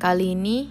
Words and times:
Kali 0.00 0.32
ini 0.32 0.64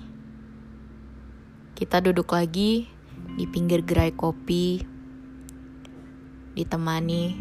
kita 1.77 2.01
duduk 2.01 2.33
lagi 2.33 2.89
di 3.37 3.45
pinggir 3.45 3.85
gerai 3.85 4.09
kopi, 4.09 4.81
ditemani 6.57 7.37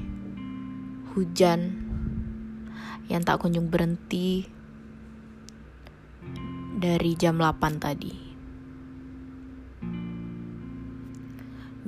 hujan 1.16 1.60
yang 3.08 3.24
tak 3.24 3.40
kunjung 3.40 3.72
berhenti 3.72 4.44
dari 6.76 7.16
jam 7.16 7.40
8 7.40 7.80
tadi. 7.80 8.12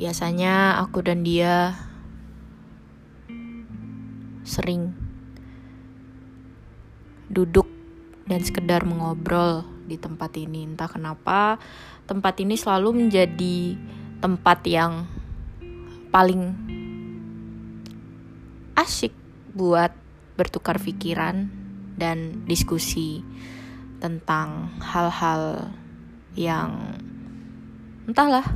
Biasanya 0.01 0.80
aku 0.80 1.05
dan 1.05 1.29
dia 1.29 1.77
sering 4.48 4.96
duduk 7.28 7.69
dan 8.24 8.41
sekedar 8.41 8.88
mengobrol 8.88 9.70
di 9.91 9.99
tempat 9.99 10.30
ini. 10.39 10.62
Entah 10.71 10.87
kenapa 10.87 11.59
tempat 12.07 12.39
ini 12.39 12.55
selalu 12.55 13.03
menjadi 13.07 13.75
tempat 14.23 14.63
yang 14.71 15.11
paling 16.15 16.55
asyik 18.79 19.13
buat 19.51 19.91
bertukar 20.39 20.79
pikiran 20.79 21.51
dan 21.99 22.47
diskusi 22.47 23.27
tentang 24.01 24.73
hal-hal 24.80 25.75
yang 26.38 26.97
entahlah 28.09 28.47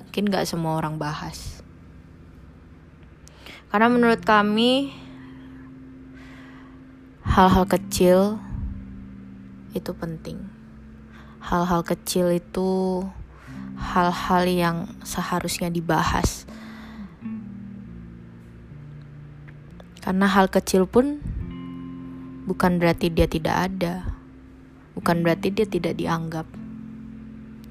mungkin 0.00 0.32
gak 0.32 0.48
semua 0.48 0.80
orang 0.80 0.98
bahas 0.98 1.62
karena 3.70 3.86
menurut 3.92 4.24
kami 4.26 4.90
hal-hal 7.22 7.68
kecil 7.68 8.40
itu 9.72 9.90
penting. 9.96 10.38
Hal-hal 11.42 11.82
kecil 11.82 12.34
itu 12.36 13.02
hal-hal 13.76 14.42
yang 14.48 14.76
seharusnya 15.02 15.70
dibahas. 15.70 16.46
Karena 20.02 20.30
hal 20.30 20.46
kecil 20.46 20.86
pun 20.86 21.18
bukan 22.46 22.78
berarti 22.78 23.10
dia 23.10 23.26
tidak 23.26 23.56
ada. 23.72 24.06
Bukan 24.94 25.26
berarti 25.26 25.50
dia 25.50 25.66
tidak 25.66 25.98
dianggap. 25.98 26.46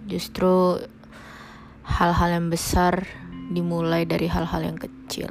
Justru 0.05 0.83
hal-hal 1.85 2.29
yang 2.41 2.47
besar 2.51 3.07
dimulai 3.49 4.05
dari 4.05 4.27
hal-hal 4.29 4.61
yang 4.61 4.77
kecil. 4.77 5.29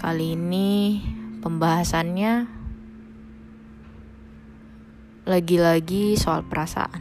Kali 0.00 0.36
ini 0.36 1.00
pembahasannya 1.40 2.63
lagi-lagi 5.24 6.20
soal 6.20 6.44
perasaan. 6.44 7.00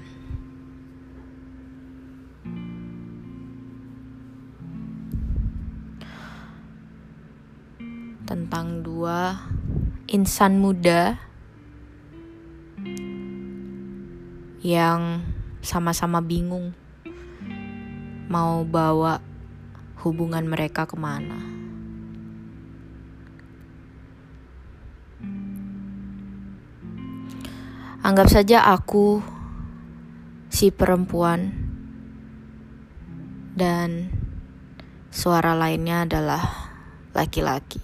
Tentang 8.24 8.80
dua 8.82 9.44
insan 10.08 10.58
muda 10.58 11.20
yang 14.64 15.20
sama-sama 15.60 16.24
bingung 16.24 16.72
mau 18.32 18.64
bawa 18.64 19.20
hubungan 20.00 20.48
mereka 20.48 20.88
ke 20.88 20.96
mana. 20.96 21.53
Anggap 28.04 28.28
saja 28.28 28.68
aku 28.68 29.24
si 30.52 30.76
perempuan 30.76 31.56
dan 33.56 34.12
suara 35.08 35.56
lainnya 35.56 36.04
adalah 36.04 36.44
laki-laki. 37.16 37.80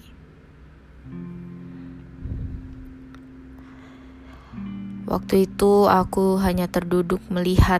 Waktu 5.08 5.47
itu 5.47 5.88
aku 5.88 6.35
hanya 6.44 6.68
terduduk 6.68 7.24
melihat 7.31 7.79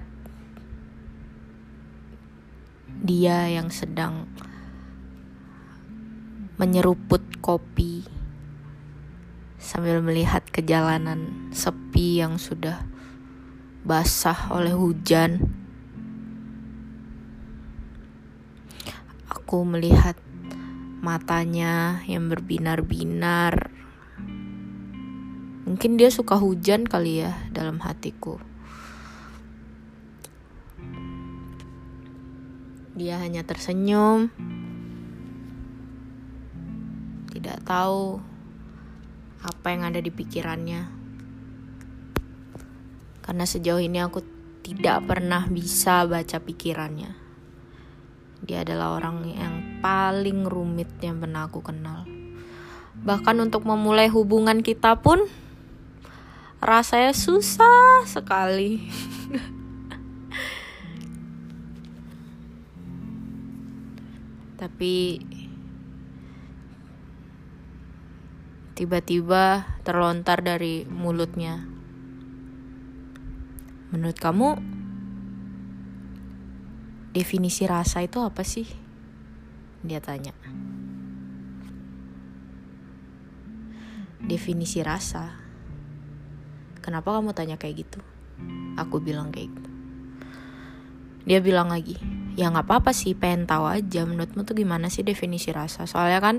dia 3.04 3.52
yang 3.52 3.68
sedang 3.68 4.32
menyeruput 6.56 7.44
kopi 7.44 8.19
sambil 9.60 10.00
melihat 10.00 10.48
ke 10.48 10.64
jalanan 10.64 11.52
sepi 11.52 12.24
yang 12.24 12.40
sudah 12.40 12.88
basah 13.84 14.56
oleh 14.56 14.72
hujan. 14.72 15.52
Aku 19.28 19.68
melihat 19.68 20.16
matanya 21.04 22.00
yang 22.08 22.32
berbinar-binar. 22.32 23.68
Mungkin 25.68 26.00
dia 26.00 26.10
suka 26.10 26.40
hujan 26.40 26.88
kali 26.88 27.28
ya 27.28 27.36
dalam 27.52 27.84
hatiku. 27.84 28.40
Dia 32.96 33.20
hanya 33.22 33.44
tersenyum. 33.44 34.32
Tidak 37.30 37.64
tahu 37.64 38.29
apa 39.40 39.72
yang 39.72 39.88
ada 39.88 40.04
di 40.04 40.12
pikirannya. 40.12 40.82
Karena 43.24 43.46
sejauh 43.46 43.80
ini 43.80 44.02
aku 44.02 44.20
tidak 44.66 45.08
pernah 45.08 45.48
bisa 45.48 46.04
baca 46.04 46.38
pikirannya. 46.42 47.16
Dia 48.44 48.64
adalah 48.64 49.00
orang 49.00 49.24
yang 49.28 49.54
paling 49.84 50.48
rumit 50.48 50.88
yang 51.04 51.20
pernah 51.20 51.48
aku 51.48 51.60
kenal. 51.64 52.06
Bahkan 53.00 53.40
untuk 53.40 53.64
memulai 53.64 54.12
hubungan 54.12 54.60
kita 54.60 55.00
pun 55.00 55.24
rasanya 56.60 57.16
susah 57.16 58.04
sekali. 58.04 58.84
Tapi 64.60 65.24
tiba-tiba 68.80 69.68
terlontar 69.84 70.40
dari 70.40 70.88
mulutnya. 70.88 71.60
Menurut 73.92 74.16
kamu, 74.16 74.56
definisi 77.12 77.68
rasa 77.68 78.08
itu 78.08 78.24
apa 78.24 78.40
sih? 78.48 78.64
Dia 79.84 80.00
tanya. 80.00 80.32
Definisi 84.24 84.80
rasa. 84.80 85.36
Kenapa 86.80 87.12
kamu 87.20 87.36
tanya 87.36 87.60
kayak 87.60 87.84
gitu? 87.84 88.00
Aku 88.80 89.04
bilang 89.04 89.36
kayak 89.36 89.52
gitu. 89.52 89.72
Dia 91.28 91.44
bilang 91.44 91.68
lagi, 91.68 92.00
ya 92.40 92.48
nggak 92.48 92.64
apa-apa 92.64 92.96
sih, 92.96 93.12
pengen 93.12 93.44
tahu 93.44 93.68
aja. 93.68 94.08
Menurutmu 94.08 94.48
tuh 94.48 94.56
gimana 94.56 94.88
sih 94.88 95.04
definisi 95.04 95.52
rasa? 95.52 95.84
Soalnya 95.84 96.24
kan 96.24 96.36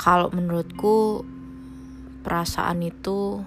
kalau 0.00 0.32
menurutku 0.32 1.28
perasaan 2.22 2.78
itu 2.86 3.42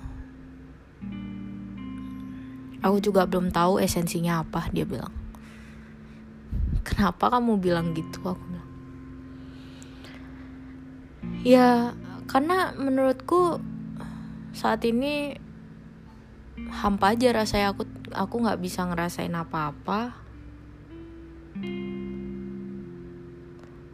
aku 2.84 3.02
juga 3.02 3.26
belum 3.26 3.50
tahu 3.50 3.82
esensinya 3.82 4.46
apa 4.46 4.70
dia 4.70 4.86
bilang. 4.86 5.10
Kenapa 6.86 7.34
kamu 7.34 7.58
bilang 7.58 7.96
gitu? 7.98 8.22
Aku 8.22 8.44
bilang. 8.46 8.70
Ya 11.42 11.98
karena 12.30 12.76
menurutku 12.78 13.58
saat 14.54 14.86
ini 14.86 15.40
hampa 16.70 17.18
aja 17.18 17.34
rasanya. 17.34 17.74
Aku 17.74 17.90
aku 18.14 18.36
nggak 18.44 18.62
bisa 18.62 18.86
ngerasain 18.86 19.34
apa-apa. 19.34 20.14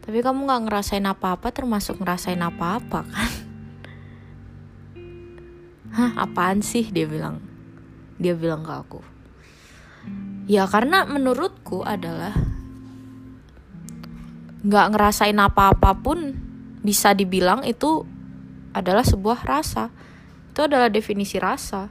Tapi 0.01 0.17
kamu 0.19 0.49
nggak 0.49 0.63
ngerasain 0.67 1.05
apa-apa 1.07 1.53
termasuk 1.55 2.01
ngerasain 2.01 2.41
apa-apa 2.41 3.07
kan 3.07 3.50
hah 5.91 6.11
apaan 6.19 6.63
sih? 6.63 6.87
Dia 6.89 7.07
bilang. 7.07 7.43
Dia 8.21 8.35
bilang 8.35 8.63
ke 8.63 8.73
aku. 8.73 8.99
Ya 10.49 10.65
karena 10.65 11.05
menurutku 11.05 11.85
adalah 11.85 12.33
nggak 14.61 14.87
ngerasain 14.93 15.37
apa 15.41 15.73
apa 15.73 15.97
pun 15.97 16.37
bisa 16.85 17.13
dibilang 17.17 17.65
itu 17.65 18.05
adalah 18.73 19.05
sebuah 19.05 19.45
rasa. 19.45 19.91
Itu 20.51 20.67
adalah 20.67 20.91
definisi 20.91 21.39
rasa. 21.39 21.87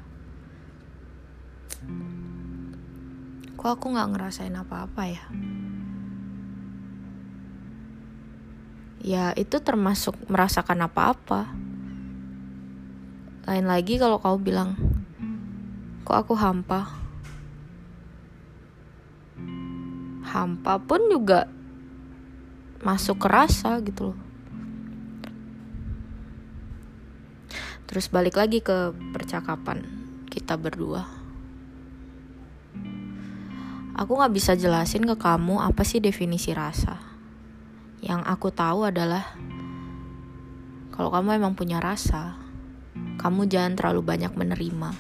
Kok 3.57 3.71
aku 3.77 3.87
nggak 3.93 4.11
ngerasain 4.17 4.57
apa-apa 4.57 5.03
ya? 5.05 5.25
Ya 9.01 9.25
itu 9.37 9.57
termasuk 9.65 10.17
merasakan 10.29 10.85
apa-apa 10.85 11.70
lain 13.49 13.65
lagi 13.65 13.97
kalau 13.97 14.21
kau 14.21 14.37
bilang 14.37 14.77
kok 16.05 16.27
aku 16.27 16.35
hampa? 16.37 16.91
Hampa 20.27 20.77
pun 20.79 21.09
juga 21.09 21.49
masuk 22.85 23.25
ke 23.25 23.29
rasa 23.29 23.81
gitu 23.81 24.13
loh. 24.13 24.19
Terus 27.91 28.07
balik 28.07 28.39
lagi 28.39 28.63
ke 28.63 28.95
percakapan 29.11 29.83
kita 30.31 30.55
berdua. 30.55 31.11
Aku 33.99 34.17
gak 34.17 34.33
bisa 34.33 34.55
jelasin 34.55 35.05
ke 35.05 35.19
kamu 35.19 35.59
apa 35.61 35.83
sih 35.83 35.99
definisi 35.99 36.55
rasa. 36.55 37.03
Yang 38.01 38.23
aku 38.31 38.49
tahu 38.55 38.87
adalah 38.89 39.35
kalau 40.95 41.11
kamu 41.11 41.43
emang 41.43 41.53
punya 41.59 41.83
rasa 41.83 42.50
kamu 43.21 43.53
jangan 43.53 43.77
terlalu 43.77 44.01
banyak 44.01 44.33
menerima 44.33 44.97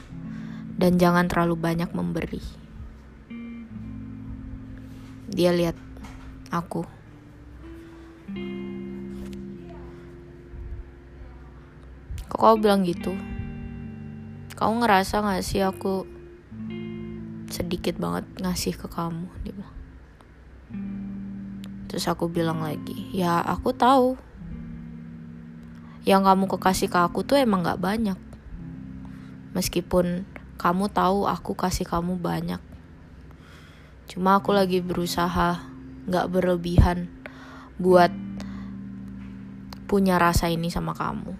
dan 0.77 1.01
jangan 1.01 1.25
terlalu 1.25 1.57
banyak 1.57 1.89
memberi. 1.97 2.45
Dia 5.33 5.57
lihat 5.57 5.81
aku. 6.53 6.85
Kok 12.29 12.37
kau 12.37 12.57
bilang 12.61 12.85
gitu? 12.85 13.17
Kau 14.53 14.77
ngerasa 14.77 15.25
gak 15.25 15.41
sih 15.41 15.65
aku 15.65 16.05
sedikit 17.49 17.97
banget 17.97 18.29
ngasih 18.37 18.77
ke 18.77 18.85
kamu? 18.85 19.33
Dia 19.49 19.53
bilang. 19.57 19.77
Terus 21.89 22.05
aku 22.05 22.29
bilang 22.29 22.61
lagi 22.61 23.09
ya 23.17 23.41
aku 23.41 23.73
tahu 23.73 24.30
yang 26.09 26.25
kamu 26.25 26.49
kekasih 26.49 26.89
ke 26.89 26.99
aku 27.01 27.25
tuh 27.27 27.37
emang 27.37 27.65
gak 27.65 27.81
banyak 27.81 28.17
meskipun 29.57 30.25
kamu 30.61 30.89
tahu 30.93 31.27
aku 31.29 31.57
kasih 31.57 31.85
kamu 31.89 32.17
banyak 32.17 32.61
cuma 34.09 34.41
aku 34.41 34.53
lagi 34.57 34.81
berusaha 34.81 35.61
gak 36.09 36.27
berlebihan 36.33 37.13
buat 37.81 38.13
punya 39.91 40.23
rasa 40.23 40.47
ini 40.47 40.71
sama 40.71 40.95
kamu. 40.95 41.35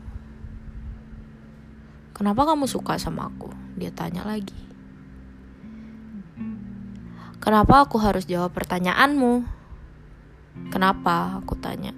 Kenapa 2.11 2.43
kamu 2.51 2.67
suka 2.67 2.99
sama 2.99 3.31
aku? 3.31 3.47
Dia 3.79 3.95
tanya 3.95 4.27
lagi. 4.27 4.59
Kenapa 7.39 7.87
aku 7.87 8.03
harus 8.03 8.27
jawab 8.27 8.51
pertanyaanmu? 8.51 9.47
Kenapa? 10.75 11.39
Aku 11.39 11.55
tanya. 11.63 11.95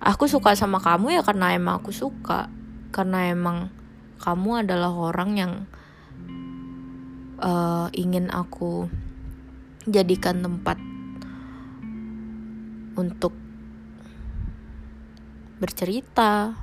Aku 0.00 0.24
suka 0.24 0.56
sama 0.56 0.80
kamu 0.80 1.20
ya 1.20 1.22
karena 1.22 1.52
emang 1.52 1.84
aku 1.84 1.92
suka. 1.92 2.48
Karena 2.90 3.28
emang 3.28 3.68
kamu 4.20 4.64
adalah 4.64 4.92
orang 4.92 5.30
yang 5.36 5.52
uh, 7.40 7.88
ingin 7.92 8.28
aku 8.28 8.88
jadikan 9.88 10.44
tempat 10.44 10.76
untuk 13.00 13.32
bercerita 15.60 16.56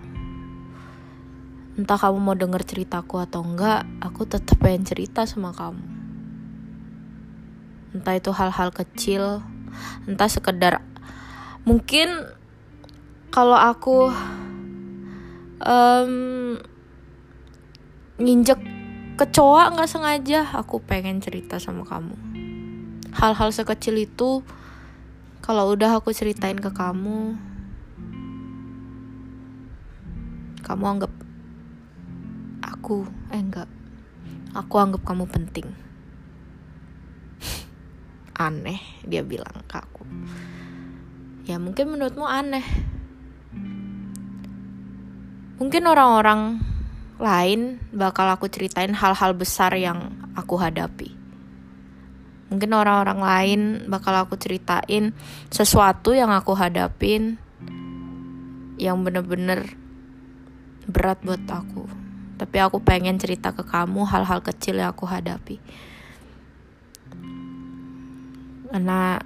entah 1.78 1.98
kamu 1.98 2.18
mau 2.18 2.34
denger 2.34 2.66
ceritaku 2.66 3.22
atau 3.22 3.46
enggak 3.46 3.86
aku 4.02 4.26
tetap 4.26 4.58
pengen 4.58 4.86
cerita 4.86 5.30
sama 5.30 5.54
kamu 5.54 5.86
entah 7.94 8.18
itu 8.18 8.34
hal-hal 8.34 8.74
kecil 8.74 9.46
entah 10.10 10.30
sekedar 10.30 10.82
mungkin 11.66 12.37
kalau 13.38 13.54
aku 13.54 14.10
um, 15.62 16.58
nginjek 18.18 18.58
kecoa 19.14 19.78
nggak 19.78 19.86
sengaja 19.86 20.42
aku 20.58 20.82
pengen 20.82 21.22
cerita 21.22 21.62
sama 21.62 21.86
kamu. 21.86 22.18
Hal-hal 23.14 23.54
sekecil 23.54 24.10
itu 24.10 24.42
kalau 25.46 25.70
udah 25.70 26.02
aku 26.02 26.18
ceritain 26.18 26.58
ke 26.58 26.74
kamu 26.74 27.38
kamu 30.66 30.84
anggap 30.98 31.14
aku 32.66 33.06
eh 33.30 33.38
enggak 33.38 33.70
aku 34.58 34.82
anggap 34.82 35.06
kamu 35.06 35.30
penting. 35.30 35.70
Aneh 38.50 38.82
dia 39.06 39.22
bilang 39.22 39.62
ke 39.70 39.78
aku. 39.78 40.10
Ya 41.46 41.62
mungkin 41.62 41.94
menurutmu 41.94 42.26
aneh 42.26 42.66
mungkin 45.58 45.84
orang-orang 45.90 46.62
lain 47.18 47.82
bakal 47.90 48.30
aku 48.30 48.46
ceritain 48.46 48.94
hal-hal 48.94 49.34
besar 49.34 49.74
yang 49.74 50.14
aku 50.38 50.58
hadapi. 50.62 51.18
Mungkin 52.48 52.72
orang-orang 52.72 53.20
lain 53.20 53.62
bakal 53.92 54.16
aku 54.16 54.40
ceritain 54.40 55.12
sesuatu 55.52 56.16
yang 56.16 56.32
aku 56.32 56.56
hadapin 56.56 57.42
yang 58.78 59.02
bener-bener 59.02 59.74
berat 60.88 61.20
buat 61.26 61.44
aku. 61.50 61.90
Tapi 62.38 62.58
aku 62.62 62.78
pengen 62.80 63.18
cerita 63.18 63.50
ke 63.52 63.66
kamu 63.66 64.06
hal-hal 64.08 64.46
kecil 64.46 64.78
yang 64.78 64.94
aku 64.94 65.10
hadapi. 65.10 65.58
Karena 68.70 69.18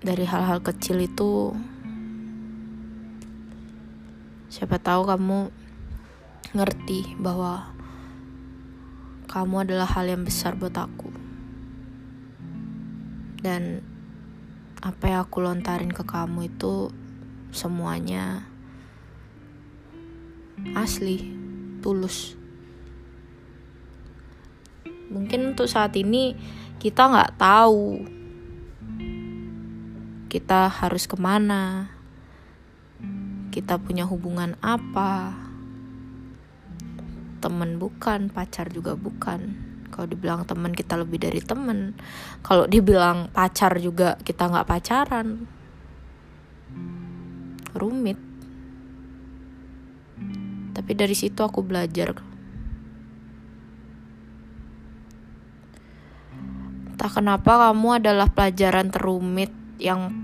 dari 0.00 0.24
hal-hal 0.24 0.64
kecil 0.64 1.04
itu 1.04 1.52
siapa 4.54 4.78
tahu 4.78 5.02
kamu 5.02 5.50
ngerti 6.54 7.18
bahwa 7.18 7.74
kamu 9.26 9.66
adalah 9.66 9.90
hal 9.90 10.06
yang 10.06 10.22
besar 10.22 10.54
buat 10.54 10.78
aku. 10.78 11.10
Dan 13.42 13.82
apa 14.78 15.10
yang 15.10 15.26
aku 15.26 15.42
lontarin 15.42 15.90
ke 15.90 16.06
kamu 16.06 16.54
itu 16.54 16.94
semuanya 17.50 18.46
asli 20.78 21.34
tulus. 21.82 22.38
Mungkin 25.10 25.58
untuk 25.58 25.66
saat 25.66 25.98
ini 25.98 26.38
kita 26.78 27.10
nggak 27.10 27.34
tahu 27.42 28.06
kita 30.30 30.70
harus 30.70 31.10
ke 31.10 31.18
mana 31.18 31.93
kita 33.54 33.78
punya 33.78 34.02
hubungan 34.02 34.58
apa? 34.58 35.30
Temen 37.38 37.78
bukan 37.78 38.26
pacar 38.26 38.66
juga 38.74 38.98
bukan. 38.98 39.54
Kalau 39.94 40.10
dibilang 40.10 40.42
teman 40.42 40.74
kita 40.74 40.98
lebih 40.98 41.22
dari 41.22 41.38
temen. 41.38 41.94
Kalau 42.42 42.66
dibilang 42.66 43.30
pacar 43.30 43.78
juga 43.78 44.18
kita 44.26 44.50
nggak 44.50 44.66
pacaran. 44.66 45.46
Rumit. 47.78 48.18
Tapi 50.74 50.92
dari 50.98 51.14
situ 51.14 51.38
aku 51.46 51.62
belajar. 51.62 52.10
Entah 56.90 57.10
kenapa 57.12 57.70
kamu 57.70 58.02
adalah 58.02 58.26
pelajaran 58.34 58.90
terumit 58.90 59.54
yang 59.78 60.23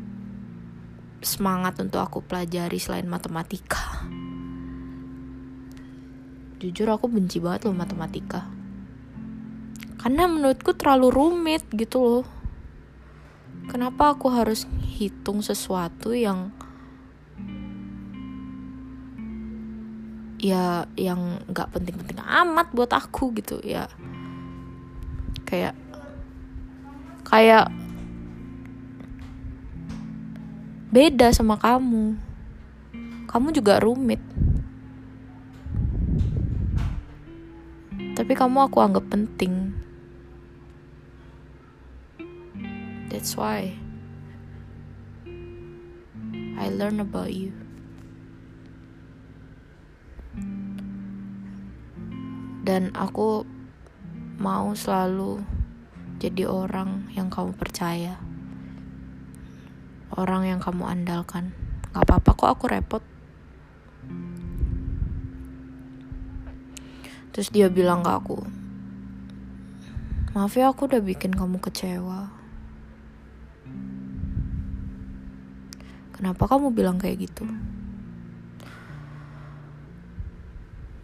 semangat 1.20 1.76
untuk 1.80 2.00
aku 2.00 2.24
pelajari 2.24 2.80
selain 2.80 3.04
matematika. 3.04 4.04
Jujur 6.60 6.88
aku 6.92 7.08
benci 7.08 7.40
banget 7.40 7.68
loh 7.68 7.76
matematika. 7.76 8.44
Karena 10.00 10.28
menurutku 10.28 10.76
terlalu 10.76 11.08
rumit 11.12 11.64
gitu 11.72 12.00
loh. 12.00 12.26
Kenapa 13.68 14.16
aku 14.16 14.32
harus 14.32 14.64
hitung 14.96 15.44
sesuatu 15.44 16.12
yang 16.16 16.52
ya 20.40 20.88
yang 20.96 21.44
nggak 21.52 21.68
penting-penting 21.68 22.16
amat 22.16 22.72
buat 22.72 22.92
aku 22.96 23.36
gitu 23.36 23.60
ya. 23.60 23.88
Kayak 25.44 25.76
kayak 27.24 27.68
beda 30.90 31.30
sama 31.35 31.59
kamu 31.59 32.18
kamu 33.30 33.49
juga 33.54 33.78
rumit 33.82 34.23
tapi 38.14 38.35
kamu 38.37 38.68
aku 38.68 38.78
anggap 38.82 39.06
penting 39.09 39.75
That's 43.11 43.35
why 43.35 43.75
I 46.54 46.70
learn 46.70 47.02
about 47.02 47.35
you. 47.35 47.50
Dan 52.62 52.94
aku 52.94 53.42
mau 54.38 54.70
selalu 54.78 55.42
jadi 56.23 56.47
orang 56.47 57.11
yang 57.11 57.35
kamu 57.35 57.59
percaya. 57.59 58.14
Orang 60.14 60.46
yang 60.46 60.58
kamu 60.58 60.86
andalkan. 60.86 61.54
Gak 61.94 62.06
apa-apa 62.06 62.30
kok 62.34 62.50
aku 62.54 62.64
repot. 62.70 63.02
terus 67.30 67.48
dia 67.54 67.70
bilang 67.70 68.02
ke 68.02 68.10
aku 68.10 68.38
maaf 70.34 70.54
ya 70.58 70.70
aku 70.70 70.90
udah 70.90 71.02
bikin 71.02 71.30
kamu 71.34 71.62
kecewa 71.62 72.30
kenapa 76.14 76.42
kamu 76.50 76.74
bilang 76.74 76.98
kayak 76.98 77.22
gitu 77.22 77.46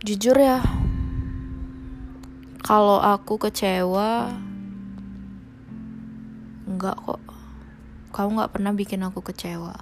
jujur 0.03 0.37
ya 0.39 0.63
kalau 2.63 2.99
aku 2.99 3.39
kecewa 3.39 4.35
enggak 6.67 6.99
kok 6.99 7.23
kamu 8.17 8.41
nggak 8.41 8.53
pernah 8.57 8.73
bikin 8.73 9.05
aku 9.05 9.21
kecewa. 9.21 9.77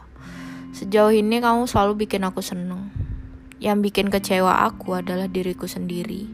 Sejauh 0.74 1.14
ini 1.14 1.38
kamu 1.38 1.70
selalu 1.70 2.02
bikin 2.02 2.26
aku 2.26 2.42
seneng. 2.42 2.90
Yang 3.62 3.78
bikin 3.86 4.10
kecewa 4.10 4.66
aku 4.66 4.98
adalah 4.98 5.30
diriku 5.30 5.70
sendiri. 5.70 6.26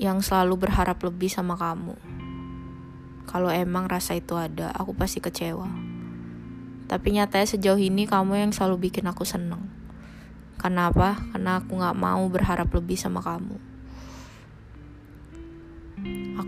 Yang 0.00 0.32
selalu 0.32 0.64
berharap 0.64 0.96
lebih 1.04 1.28
sama 1.28 1.60
kamu. 1.60 2.00
Kalau 3.28 3.52
emang 3.52 3.92
rasa 3.92 4.16
itu 4.16 4.40
ada 4.40 4.72
aku 4.72 4.96
pasti 4.96 5.20
kecewa. 5.20 5.68
Tapi 6.88 7.20
nyatanya 7.20 7.44
sejauh 7.44 7.76
ini 7.76 8.08
kamu 8.08 8.48
yang 8.48 8.56
selalu 8.56 8.88
bikin 8.88 9.04
aku 9.04 9.28
seneng. 9.28 9.68
Kenapa? 10.56 11.20
Karena 11.36 11.60
aku 11.60 11.76
gak 11.76 11.92
mau 11.92 12.24
berharap 12.32 12.72
lebih 12.72 12.96
sama 12.96 13.20
kamu 13.20 13.67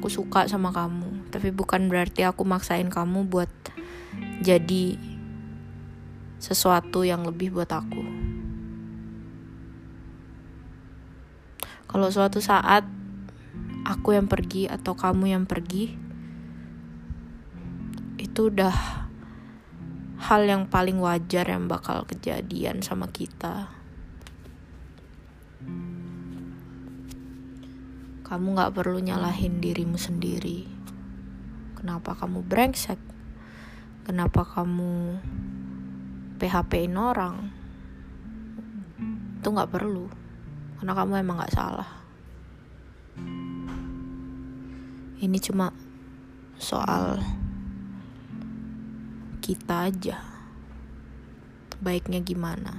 aku 0.00 0.08
suka 0.08 0.48
sama 0.48 0.72
kamu. 0.72 1.28
Tapi 1.28 1.52
bukan 1.52 1.92
berarti 1.92 2.24
aku 2.24 2.48
maksain 2.48 2.88
kamu 2.88 3.28
buat 3.28 3.52
jadi 4.40 4.96
sesuatu 6.40 7.04
yang 7.04 7.28
lebih 7.28 7.52
buat 7.52 7.68
aku. 7.68 8.00
Kalau 11.84 12.08
suatu 12.08 12.40
saat 12.40 12.88
aku 13.84 14.16
yang 14.16 14.24
pergi 14.24 14.72
atau 14.72 14.96
kamu 14.96 15.36
yang 15.36 15.44
pergi 15.44 15.92
itu 18.16 18.40
udah 18.48 18.72
hal 20.16 20.42
yang 20.48 20.64
paling 20.64 20.96
wajar 20.96 21.44
yang 21.44 21.68
bakal 21.68 22.08
kejadian 22.08 22.80
sama 22.80 23.12
kita 23.12 23.79
Kamu 28.30 28.54
gak 28.54 28.78
perlu 28.78 29.02
nyalahin 29.02 29.58
dirimu 29.58 29.98
sendiri. 29.98 30.62
Kenapa 31.74 32.14
kamu 32.14 32.46
brengsek? 32.46 33.02
Kenapa 34.06 34.46
kamu 34.46 35.18
PHP-in 36.38 36.94
orang? 36.94 37.50
Itu 39.42 39.50
gak 39.50 39.74
perlu. 39.74 40.06
Karena 40.78 40.94
kamu 40.94 41.12
emang 41.26 41.42
gak 41.42 41.58
salah. 41.58 41.90
Ini 45.18 45.38
cuma 45.42 45.74
soal 46.54 47.18
kita 49.42 49.90
aja. 49.90 50.22
Baiknya 51.82 52.22
gimana? 52.22 52.78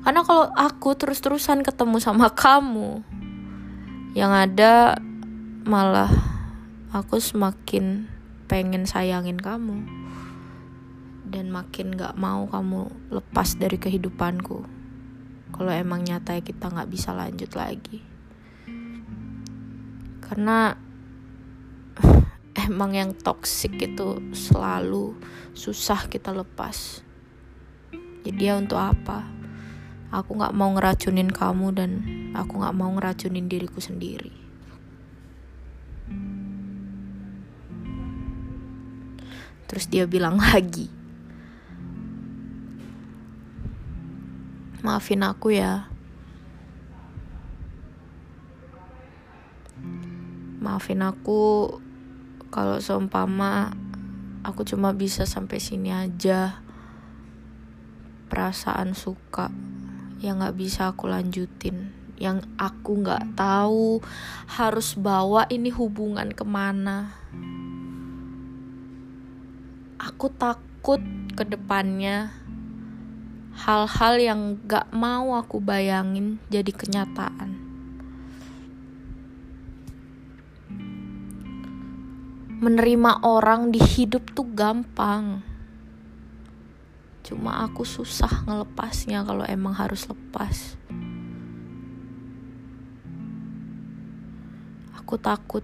Karena 0.00 0.24
kalau 0.24 0.48
aku 0.56 0.96
terus-terusan 0.96 1.60
ketemu 1.60 2.00
sama 2.00 2.32
kamu, 2.32 3.04
yang 4.16 4.32
ada 4.32 4.96
malah 5.68 6.08
aku 6.88 7.20
semakin 7.20 8.08
pengen 8.48 8.88
sayangin 8.88 9.36
kamu. 9.36 9.84
Dan 11.28 11.52
makin 11.52 11.92
gak 11.92 12.16
mau 12.16 12.48
kamu 12.48 12.88
lepas 13.12 13.60
dari 13.60 13.76
kehidupanku. 13.76 14.64
Kalau 15.52 15.72
emang 15.72 16.00
nyata 16.08 16.40
ya 16.40 16.40
kita 16.40 16.72
gak 16.72 16.88
bisa 16.88 17.12
lanjut 17.12 17.52
lagi. 17.52 18.00
Karena 20.24 20.72
emang 22.68 22.96
yang 22.96 23.12
toxic 23.12 23.76
itu 23.76 24.24
selalu 24.32 25.20
susah 25.52 26.08
kita 26.08 26.32
lepas. 26.32 27.04
Jadi 28.24 28.40
ya 28.40 28.56
untuk 28.56 28.80
apa 28.80 29.37
aku 30.08 30.38
gak 30.40 30.56
mau 30.56 30.72
ngeracunin 30.72 31.28
kamu 31.28 31.66
dan 31.76 31.90
aku 32.32 32.60
gak 32.60 32.76
mau 32.76 32.92
ngeracunin 32.94 33.46
diriku 33.46 33.80
sendiri. 33.80 34.32
Terus 39.68 39.84
dia 39.92 40.08
bilang 40.08 40.40
lagi 40.48 40.98
maafin 44.88 45.20
aku 45.20 45.52
ya. 45.52 45.84
Maafin 50.64 51.04
aku 51.04 51.76
kalau 52.48 52.80
seumpama 52.80 53.76
aku 54.40 54.64
cuma 54.64 54.96
bisa 54.96 55.28
sampai 55.28 55.60
sini 55.60 55.92
aja. 55.92 56.64
Perasaan 58.32 58.96
suka 58.96 59.52
yang 60.18 60.42
nggak 60.42 60.58
bisa 60.58 60.90
aku 60.90 61.06
lanjutin 61.06 61.98
yang 62.18 62.42
aku 62.58 62.98
nggak 62.98 63.38
tahu 63.38 64.02
harus 64.50 64.98
bawa 64.98 65.46
ini 65.48 65.70
hubungan 65.70 66.34
ke 66.34 66.42
mana. 66.42 67.14
Aku 69.98 70.30
takut 70.34 70.98
ke 71.38 71.46
depannya. 71.46 72.34
Hal-hal 73.58 74.22
yang 74.22 74.40
gak 74.70 74.94
mau 74.94 75.34
aku 75.34 75.58
bayangin 75.58 76.38
jadi 76.46 76.70
kenyataan. 76.70 77.58
Menerima 82.62 83.22
orang 83.26 83.74
di 83.74 83.82
hidup 83.82 84.30
tuh 84.30 84.46
gampang 84.46 85.47
Cuma 87.28 87.60
aku 87.60 87.84
susah 87.84 88.48
ngelepasnya 88.48 89.20
kalau 89.20 89.44
emang 89.44 89.76
harus 89.76 90.08
lepas. 90.08 90.80
Aku 94.96 95.20
takut. 95.20 95.60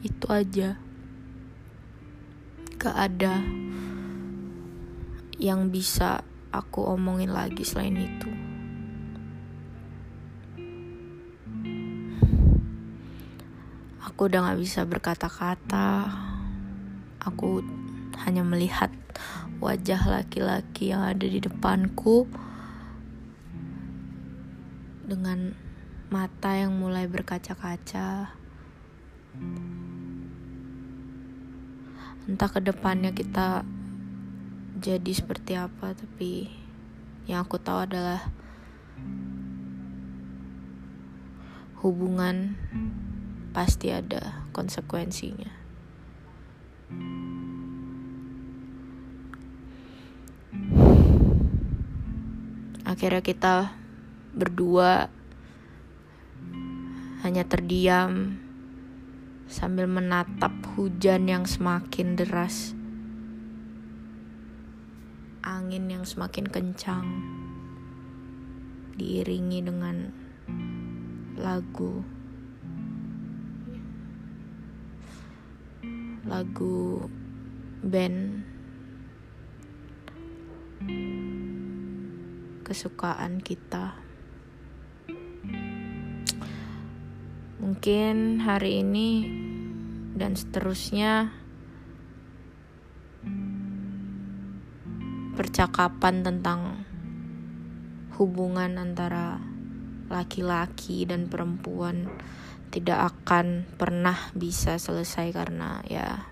Itu 0.00 0.32
aja. 0.32 0.80
Gak 2.80 2.96
ada 2.96 3.44
yang 5.36 5.68
bisa 5.68 6.24
aku 6.48 6.88
omongin 6.88 7.28
lagi 7.28 7.68
selain 7.68 8.00
itu. 8.00 8.32
Aku 14.08 14.24
udah 14.24 14.40
gak 14.48 14.60
bisa 14.64 14.88
berkata-kata. 14.88 16.16
Aku 17.20 17.60
hanya 18.26 18.42
melihat 18.42 18.90
wajah 19.58 19.98
laki-laki 20.06 20.94
yang 20.94 21.02
ada 21.02 21.26
di 21.26 21.42
depanku 21.42 22.26
dengan 25.08 25.54
mata 26.08 26.56
yang 26.56 26.76
mulai 26.76 27.04
berkaca-kaca. 27.04 28.32
Entah 32.28 32.50
ke 32.52 32.60
depannya 32.60 33.12
kita 33.12 33.64
jadi 34.78 35.12
seperti 35.12 35.56
apa, 35.58 35.96
tapi 35.96 36.52
yang 37.28 37.44
aku 37.44 37.60
tahu 37.60 37.88
adalah 37.88 38.30
hubungan 41.84 42.56
pasti 43.52 43.92
ada 43.92 44.44
konsekuensinya. 44.52 45.50
Akhirnya 52.88 53.20
kita 53.20 53.76
berdua 54.32 55.12
hanya 57.20 57.44
terdiam 57.44 58.40
sambil 59.44 59.84
menatap 59.84 60.56
hujan 60.72 61.28
yang 61.28 61.44
semakin 61.44 62.16
deras 62.16 62.72
angin 65.44 65.92
yang 65.92 66.08
semakin 66.08 66.48
kencang 66.48 67.04
diiringi 68.96 69.68
dengan 69.68 70.08
lagu 71.36 72.00
lagu 76.24 77.04
band 77.84 78.48
kesukaan 82.68 83.40
kita. 83.40 83.96
Mungkin 87.58 88.44
hari 88.44 88.84
ini 88.84 89.24
dan 90.12 90.36
seterusnya 90.36 91.32
percakapan 95.32 96.20
tentang 96.20 96.84
hubungan 98.20 98.76
antara 98.76 99.40
laki-laki 100.12 101.08
dan 101.08 101.32
perempuan 101.32 102.10
tidak 102.68 103.16
akan 103.16 103.64
pernah 103.80 104.28
bisa 104.36 104.76
selesai 104.76 105.32
karena 105.32 105.80
ya 105.88 106.26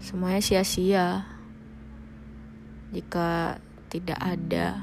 semuanya 0.00 0.40
sia-sia 0.40 1.28
jika 2.88 3.60
tidak 3.92 4.16
ada 4.16 4.80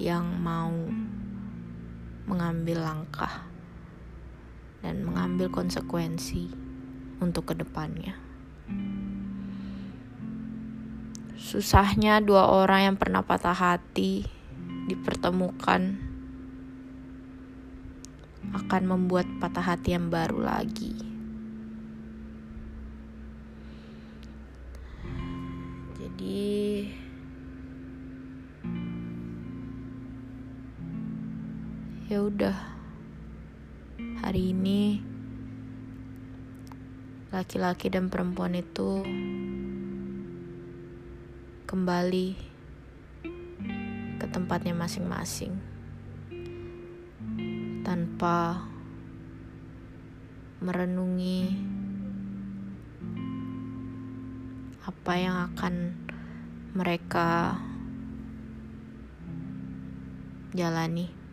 yang 0.00 0.24
mau 0.40 0.72
mengambil 2.24 2.80
langkah 2.80 3.44
dan 4.80 5.04
mengambil 5.04 5.52
konsekuensi 5.52 6.48
untuk 7.20 7.52
ke 7.52 7.54
depannya. 7.60 8.16
Susahnya 11.36 12.24
dua 12.24 12.48
orang 12.48 12.92
yang 12.92 12.96
pernah 12.96 13.20
patah 13.20 13.54
hati 13.54 14.24
dipertemukan 14.88 16.00
akan 18.56 18.82
membuat 18.88 19.28
patah 19.36 19.74
hati 19.74 19.92
yang 19.94 20.08
baru 20.08 20.40
lagi. 20.40 21.15
Jadi 26.16 26.88
ya 32.08 32.24
udah 32.24 32.56
hari 34.24 34.56
ini 34.56 35.04
laki-laki 37.28 37.92
dan 37.92 38.08
perempuan 38.08 38.56
itu 38.56 39.04
kembali 41.68 42.28
ke 44.16 44.26
tempatnya 44.32 44.72
masing-masing 44.72 45.52
tanpa 47.84 48.64
merenungi 50.64 51.60
apa 54.80 55.12
yang 55.20 55.36
akan 55.52 56.05
mereka 56.76 57.56
jalani. 60.52 61.25